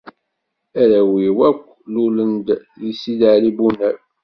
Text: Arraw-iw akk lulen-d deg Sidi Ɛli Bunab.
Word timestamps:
Arraw-iw 0.81 1.37
akk 1.49 1.61
lulen-d 1.93 2.47
deg 2.79 2.93
Sidi 3.01 3.27
Ɛli 3.35 3.51
Bunab. 3.57 3.97